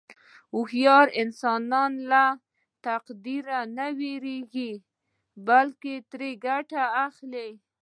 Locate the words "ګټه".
6.45-6.83